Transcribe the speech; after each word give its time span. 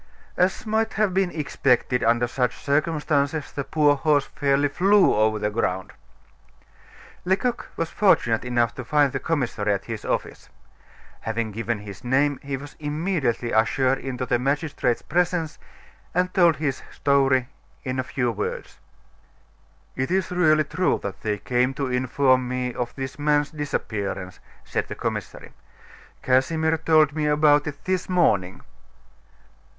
As 0.35 0.65
might 0.65 0.93
have 0.93 1.13
been 1.13 1.29
expected 1.29 2.03
under 2.03 2.25
such 2.27 2.55
circumstances, 2.57 3.51
the 3.51 3.63
poor 3.63 3.95
horse 3.95 4.25
fairly 4.25 4.67
flew 4.67 5.13
over 5.13 5.37
the 5.37 5.51
ground. 5.51 5.93
Lecoq 7.23 7.67
was 7.77 7.91
fortunate 7.91 8.43
enough 8.43 8.73
to 8.73 8.83
find 8.83 9.13
the 9.13 9.19
commissary 9.19 9.73
at 9.73 9.85
his 9.85 10.03
office. 10.03 10.49
Having 11.19 11.51
given 11.51 11.77
his 11.77 12.03
name, 12.03 12.39
he 12.41 12.57
was 12.57 12.75
immediately 12.79 13.53
ushered 13.53 13.99
into 13.99 14.25
the 14.25 14.39
magistrate's 14.39 15.03
presence 15.03 15.59
and 16.15 16.33
told 16.33 16.55
his 16.55 16.81
story 16.91 17.49
in 17.83 17.99
a 17.99 18.03
few 18.03 18.31
words. 18.31 18.79
"It 19.95 20.09
is 20.09 20.31
really 20.31 20.63
true 20.63 20.99
that 21.03 21.21
they 21.21 21.37
came 21.37 21.75
to 21.75 21.91
inform 21.91 22.47
me 22.47 22.73
of 22.73 22.95
this 22.95 23.19
man's 23.19 23.51
disappearance," 23.51 24.39
said 24.63 24.87
the 24.87 24.95
commissary. 24.95 25.51
"Casimir 26.23 26.77
told 26.79 27.13
me 27.13 27.27
about 27.27 27.67
it 27.67 27.85
this 27.85 28.09
morning." 28.09 28.61